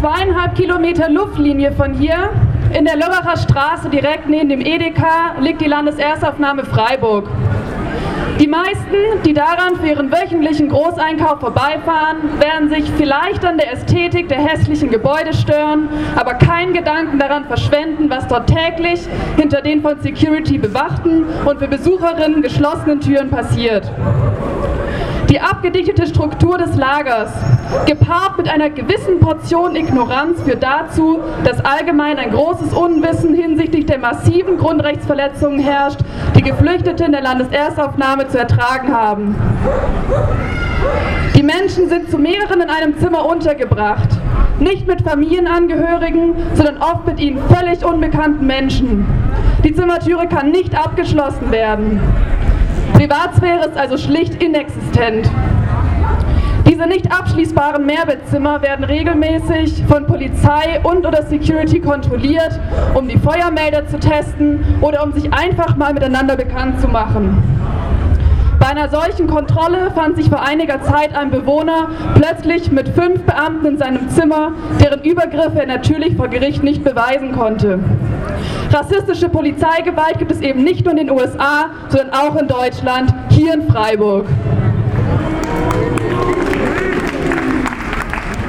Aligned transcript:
zweieinhalb 0.00 0.54
Kilometer 0.54 1.10
Luftlinie 1.10 1.72
von 1.72 1.92
hier, 1.92 2.30
in 2.76 2.86
der 2.86 2.96
Lörracher 2.96 3.36
Straße 3.36 3.90
direkt 3.90 4.30
neben 4.30 4.48
dem 4.48 4.62
Edeka, 4.62 5.34
liegt 5.40 5.60
die 5.60 5.66
Landeserstaufnahme 5.66 6.64
Freiburg. 6.64 7.28
Die 8.38 8.46
meisten, 8.46 8.96
die 9.26 9.34
daran 9.34 9.76
für 9.76 9.88
ihren 9.88 10.10
wöchentlichen 10.10 10.70
Großeinkauf 10.70 11.40
vorbeifahren, 11.40 12.16
werden 12.40 12.70
sich 12.70 12.90
vielleicht 12.96 13.44
an 13.44 13.58
der 13.58 13.72
Ästhetik 13.72 14.30
der 14.30 14.38
hässlichen 14.38 14.88
Gebäude 14.88 15.34
stören, 15.34 15.90
aber 16.16 16.32
keinen 16.32 16.72
Gedanken 16.72 17.18
daran 17.18 17.44
verschwenden, 17.44 18.08
was 18.08 18.26
dort 18.26 18.48
täglich 18.48 19.06
hinter 19.36 19.60
den 19.60 19.82
von 19.82 20.00
Security 20.00 20.56
bewachten 20.56 21.26
und 21.44 21.58
für 21.58 21.68
Besucherinnen 21.68 22.40
geschlossenen 22.40 23.02
Türen 23.02 23.28
passiert. 23.28 23.84
Die 25.30 25.40
abgedichtete 25.40 26.08
Struktur 26.08 26.58
des 26.58 26.74
Lagers, 26.74 27.30
gepaart 27.86 28.36
mit 28.36 28.48
einer 28.48 28.68
gewissen 28.68 29.20
Portion 29.20 29.76
Ignoranz, 29.76 30.42
führt 30.42 30.60
dazu, 30.60 31.20
dass 31.44 31.64
allgemein 31.64 32.18
ein 32.18 32.32
großes 32.32 32.72
Unwissen 32.72 33.32
hinsichtlich 33.34 33.86
der 33.86 33.98
massiven 33.98 34.58
Grundrechtsverletzungen 34.58 35.60
herrscht, 35.60 36.00
die 36.36 36.42
Geflüchtete 36.42 37.04
in 37.04 37.12
der 37.12 37.22
Landeserstaufnahme 37.22 38.26
zu 38.26 38.38
ertragen 38.38 38.92
haben. 38.92 39.36
Die 41.36 41.44
Menschen 41.44 41.88
sind 41.88 42.10
zu 42.10 42.18
mehreren 42.18 42.62
in 42.62 42.68
einem 42.68 42.98
Zimmer 42.98 43.24
untergebracht. 43.24 44.08
Nicht 44.58 44.88
mit 44.88 45.02
Familienangehörigen, 45.02 46.34
sondern 46.54 46.78
oft 46.78 47.06
mit 47.06 47.20
ihnen 47.20 47.40
völlig 47.48 47.84
unbekannten 47.84 48.46
Menschen. 48.46 49.06
Die 49.62 49.74
Zimmertüre 49.74 50.26
kann 50.26 50.50
nicht 50.50 50.74
abgeschlossen 50.74 51.52
werden. 51.52 52.00
Privatsphäre 52.94 53.66
ist 53.66 53.76
also 53.76 53.96
schlicht 53.96 54.42
inexistent. 54.42 55.30
Diese 56.68 56.86
nicht 56.86 57.10
abschließbaren 57.12 57.84
Mehrbettzimmer 57.84 58.62
werden 58.62 58.84
regelmäßig 58.84 59.82
von 59.88 60.06
Polizei 60.06 60.80
und 60.82 61.06
oder 61.06 61.22
Security 61.24 61.80
kontrolliert, 61.80 62.58
um 62.94 63.08
die 63.08 63.18
Feuermelder 63.18 63.86
zu 63.86 63.98
testen 63.98 64.64
oder 64.80 65.02
um 65.02 65.12
sich 65.12 65.32
einfach 65.32 65.76
mal 65.76 65.92
miteinander 65.92 66.36
bekannt 66.36 66.80
zu 66.80 66.88
machen. 66.88 67.42
Bei 68.60 68.66
einer 68.68 68.90
solchen 68.90 69.26
Kontrolle 69.26 69.90
fand 69.94 70.16
sich 70.16 70.28
vor 70.28 70.42
einiger 70.42 70.82
Zeit 70.82 71.14
ein 71.16 71.30
Bewohner 71.30 71.88
plötzlich 72.14 72.70
mit 72.70 72.90
fünf 72.90 73.22
Beamten 73.22 73.66
in 73.66 73.78
seinem 73.78 74.10
Zimmer, 74.10 74.52
deren 74.78 75.02
Übergriffe 75.02 75.60
er 75.60 75.66
natürlich 75.66 76.14
vor 76.14 76.28
Gericht 76.28 76.62
nicht 76.62 76.84
beweisen 76.84 77.32
konnte. 77.32 77.78
Rassistische 78.72 79.28
Polizeigewalt 79.28 80.18
gibt 80.18 80.30
es 80.30 80.40
eben 80.40 80.62
nicht 80.62 80.84
nur 80.84 80.92
in 80.92 80.98
den 80.98 81.10
USA, 81.10 81.70
sondern 81.88 82.10
auch 82.10 82.36
in 82.36 82.46
Deutschland, 82.46 83.12
hier 83.30 83.54
in 83.54 83.68
Freiburg. 83.70 84.26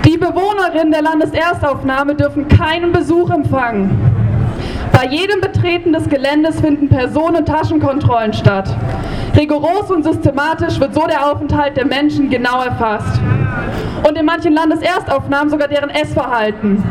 Die 0.05 0.17
Bewohnerinnen 0.17 0.91
der 0.91 1.01
Landeserstaufnahme 1.01 2.15
dürfen 2.15 2.47
keinen 2.47 2.91
Besuch 2.91 3.29
empfangen. 3.29 4.11
Bei 4.91 5.07
jedem 5.07 5.41
Betreten 5.41 5.93
des 5.93 6.07
Geländes 6.09 6.59
finden 6.59 6.89
Personen- 6.89 7.37
und 7.37 7.47
Taschenkontrollen 7.47 8.33
statt. 8.33 8.69
Rigoros 9.35 9.89
und 9.89 10.03
systematisch 10.03 10.79
wird 10.79 10.93
so 10.93 11.07
der 11.07 11.31
Aufenthalt 11.31 11.77
der 11.77 11.85
Menschen 11.85 12.29
genau 12.29 12.61
erfasst. 12.61 13.19
Und 14.07 14.17
in 14.17 14.25
manchen 14.25 14.53
Landeserstaufnahmen 14.53 15.49
sogar 15.49 15.67
deren 15.67 15.89
Essverhalten. 15.89 16.83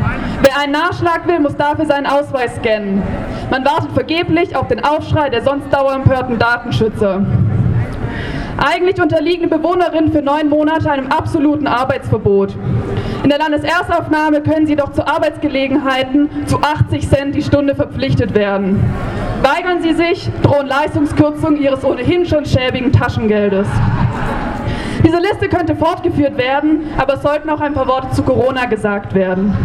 Wer 0.53 0.63
einen 0.63 0.73
Nachschlag 0.73 1.25
will, 1.27 1.39
muss 1.39 1.55
dafür 1.55 1.85
seinen 1.85 2.05
Ausweis 2.05 2.57
scannen. 2.57 3.01
Man 3.49 3.63
wartet 3.63 3.93
vergeblich 3.93 4.53
auf 4.53 4.67
den 4.67 4.83
Aufschrei 4.83 5.29
der 5.29 5.43
sonst 5.43 5.71
dauerempörten 5.71 6.37
Datenschützer. 6.39 7.25
Eigentlich 8.57 9.01
unterliegen 9.01 9.49
Bewohnerinnen 9.49 10.11
für 10.11 10.21
neun 10.21 10.49
Monate 10.49 10.91
einem 10.91 11.07
absoluten 11.07 11.67
Arbeitsverbot. 11.67 12.53
In 13.23 13.29
der 13.29 13.39
Landeserstaufnahme 13.39 14.41
können 14.41 14.67
sie 14.67 14.75
doch 14.75 14.91
zu 14.91 15.07
Arbeitsgelegenheiten 15.07 16.29
zu 16.47 16.59
80 16.59 17.09
Cent 17.09 17.35
die 17.35 17.43
Stunde 17.43 17.73
verpflichtet 17.73 18.35
werden. 18.35 18.83
Weigern 19.41 19.81
sie 19.81 19.93
sich, 19.93 20.29
drohen 20.43 20.67
Leistungskürzungen 20.67 21.61
ihres 21.61 21.85
ohnehin 21.85 22.25
schon 22.25 22.45
schäbigen 22.45 22.91
Taschengeldes. 22.91 23.69
Diese 25.01 25.17
Liste 25.17 25.47
könnte 25.47 25.75
fortgeführt 25.75 26.37
werden, 26.37 26.89
aber 26.97 27.13
es 27.13 27.21
sollten 27.21 27.49
auch 27.49 27.61
ein 27.61 27.73
paar 27.73 27.87
Worte 27.87 28.11
zu 28.11 28.21
Corona 28.23 28.65
gesagt 28.65 29.15
werden. 29.15 29.55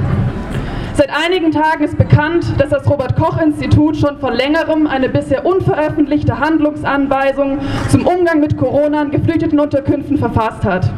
Seit 0.97 1.11
einigen 1.11 1.51
Tagen 1.53 1.85
ist 1.85 1.99
bekannt, 1.99 2.59
dass 2.59 2.71
das 2.71 2.89
Robert 2.89 3.17
Koch 3.17 3.39
Institut 3.39 3.99
schon 3.99 4.17
vor 4.19 4.33
längerem 4.33 4.87
eine 4.87 5.11
bisher 5.11 5.45
unveröffentlichte 5.45 6.41
Handlungsanweisung 6.41 7.59
zum 7.91 8.07
Umgang 8.07 8.41
mit 8.41 8.57
Corona 8.57 9.03
in 9.03 9.11
geflüchteten 9.11 9.61
Unterkünften 9.61 10.17
verfasst 10.17 10.65
hat. 10.65 10.91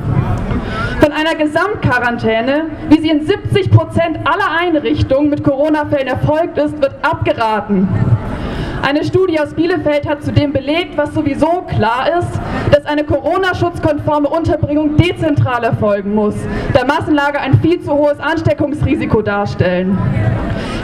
Von 1.01 1.11
einer 1.11 1.35
Gesamtquarantäne, 1.35 2.67
wie 2.91 3.01
sie 3.01 3.09
in 3.09 3.27
70 3.27 3.73
Prozent 3.73 4.19
aller 4.25 4.57
Einrichtungen 4.61 5.31
mit 5.31 5.43
Corona-Fällen 5.43 6.07
erfolgt 6.07 6.59
ist, 6.59 6.81
wird 6.81 6.95
abgeraten. 7.03 7.89
Eine 8.83 9.05
Studie 9.05 9.39
aus 9.41 9.55
Bielefeld 9.55 10.09
hat 10.09 10.23
zudem 10.23 10.53
belegt, 10.53 10.97
was 10.97 11.13
sowieso 11.13 11.63
klar 11.63 12.07
ist, 12.19 12.41
dass 12.71 12.87
eine 12.87 13.05
Corona-schutzkonforme 13.05 14.29
Unterbringung 14.29 14.97
dezentral 14.97 15.65
erfolgen 15.65 16.15
muss, 16.15 16.35
da 16.73 16.85
Massenlager 16.85 17.41
ein 17.41 17.61
viel 17.61 17.81
zu 17.81 17.93
hohes 17.93 18.19
Ansteckungsrisiko 18.21 19.21
darstellen. 19.23 19.99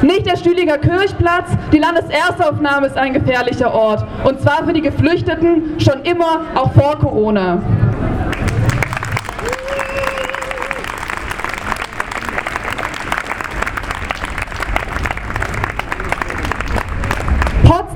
Nicht 0.03 0.27
der 0.27 0.37
Stühlinger 0.37 0.79
Kirchplatz, 0.79 1.51
die 1.73 1.79
Landeserstaufnahme 1.79 2.89
ist 2.89 2.97
ein 2.97 3.15
gefährlicher 3.15 3.73
Ort, 3.73 4.05
und 4.25 4.41
zwar 4.41 4.65
für 4.65 4.73
die 4.73 4.83
Geflüchteten 4.83 5.79
schon 5.79 6.03
immer, 6.03 6.43
auch 6.55 6.73
vor 6.73 6.99
Corona. 6.99 7.63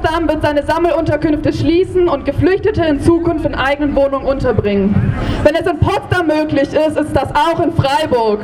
Potsdam 0.09 0.29
wird 0.29 0.43
seine 0.43 0.63
Sammelunterkünfte 0.63 1.53
schließen 1.53 2.09
und 2.09 2.25
Geflüchtete 2.25 2.83
in 2.83 3.01
Zukunft 3.01 3.45
in 3.45 3.55
eigenen 3.55 3.95
Wohnungen 3.95 4.27
unterbringen. 4.27 5.13
Wenn 5.43 5.55
es 5.55 5.67
in 5.67 5.79
Potsdam 5.79 6.27
möglich 6.27 6.73
ist, 6.73 6.97
ist 6.97 7.15
das 7.15 7.29
auch 7.35 7.61
in 7.61 7.73
Freiburg. 7.73 8.41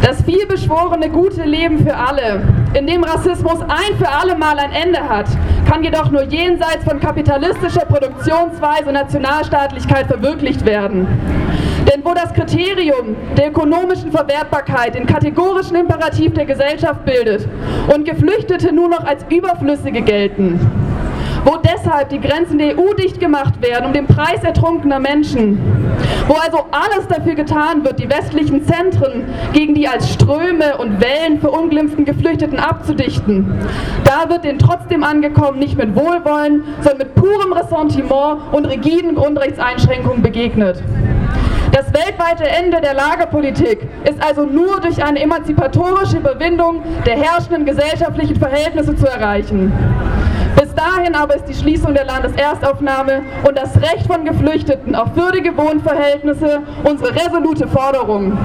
Das 0.00 0.22
vielbeschworene 0.22 1.10
gute 1.10 1.42
Leben 1.42 1.84
für 1.84 1.94
alle, 1.94 2.42
in 2.72 2.86
dem 2.86 3.04
Rassismus 3.04 3.60
ein 3.60 3.96
für 3.98 4.08
alle 4.08 4.36
Mal 4.36 4.58
ein 4.58 4.72
Ende 4.72 5.06
hat, 5.06 5.26
kann 5.70 5.84
jedoch 5.84 6.10
nur 6.10 6.22
jenseits 6.22 6.82
von 6.84 6.98
kapitalistischer 6.98 7.84
Produktionsweise 7.84 8.86
und 8.86 8.94
Nationalstaatlichkeit 8.94 10.06
verwirklicht 10.06 10.64
werden. 10.64 11.37
Denn 11.90 12.04
wo 12.04 12.12
das 12.12 12.34
Kriterium 12.34 13.16
der 13.36 13.48
ökonomischen 13.48 14.12
Verwertbarkeit 14.12 14.94
den 14.94 15.06
kategorischen 15.06 15.76
Imperativ 15.76 16.34
der 16.34 16.44
Gesellschaft 16.44 17.04
bildet 17.06 17.48
und 17.94 18.04
Geflüchtete 18.04 18.74
nur 18.74 18.88
noch 18.88 19.04
als 19.04 19.24
Überflüssige 19.30 20.02
gelten, 20.02 20.60
wo 21.44 21.56
deshalb 21.56 22.10
die 22.10 22.20
Grenzen 22.20 22.58
der 22.58 22.78
EU 22.78 22.92
dicht 22.92 23.18
gemacht 23.20 23.62
werden 23.62 23.86
um 23.86 23.92
den 23.94 24.06
Preis 24.06 24.44
ertrunkener 24.44 24.98
Menschen, 24.98 25.58
wo 26.26 26.34
also 26.34 26.66
alles 26.72 27.06
dafür 27.08 27.34
getan 27.34 27.84
wird, 27.84 27.98
die 28.00 28.10
westlichen 28.10 28.66
Zentren 28.66 29.24
gegen 29.54 29.74
die 29.74 29.88
als 29.88 30.12
Ströme 30.12 30.76
und 30.76 31.00
Wellen 31.00 31.40
verunglimpften 31.40 32.04
Geflüchteten 32.04 32.58
abzudichten, 32.58 33.66
da 34.04 34.28
wird 34.28 34.44
den 34.44 34.58
trotzdem 34.58 35.02
angekommen 35.04 35.58
nicht 35.58 35.78
mit 35.78 35.94
Wohlwollen, 35.94 36.64
sondern 36.80 36.98
mit 36.98 37.14
purem 37.14 37.52
Ressentiment 37.54 38.08
und 38.52 38.66
rigiden 38.66 39.14
Grundrechtseinschränkungen 39.14 40.22
begegnet. 40.22 40.82
Das 41.78 41.92
weltweite 41.92 42.42
Ende 42.42 42.80
der 42.80 42.92
Lagerpolitik 42.92 43.86
ist 44.02 44.20
also 44.20 44.44
nur 44.44 44.80
durch 44.80 45.00
eine 45.00 45.22
emanzipatorische 45.22 46.16
Überwindung 46.16 46.82
der 47.06 47.14
herrschenden 47.14 47.64
gesellschaftlichen 47.66 48.34
Verhältnisse 48.34 48.96
zu 48.96 49.06
erreichen. 49.06 49.72
Bis 50.56 50.74
dahin 50.74 51.14
aber 51.14 51.36
ist 51.36 51.44
die 51.44 51.54
Schließung 51.54 51.94
der 51.94 52.04
Landeserstaufnahme 52.04 53.22
und 53.46 53.56
das 53.56 53.76
Recht 53.76 54.08
von 54.08 54.24
Geflüchteten 54.24 54.96
auf 54.96 55.14
würdige 55.14 55.56
Wohnverhältnisse 55.56 56.62
unsere 56.82 57.14
resolute 57.14 57.68
Forderung. 57.68 58.36